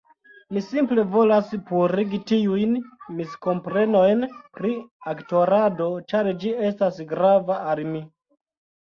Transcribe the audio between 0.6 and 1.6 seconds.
simple volas